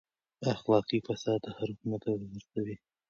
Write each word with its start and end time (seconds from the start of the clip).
اخلاقي 0.53 0.99
فساد 1.07 1.41
هر 1.57 1.67
حکومت 1.73 2.01
راپرځوي. 2.07 2.75